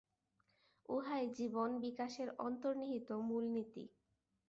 [0.89, 3.83] উহাই জীবন-বিকাশের অন্তর্নিহিত মূল নীতি।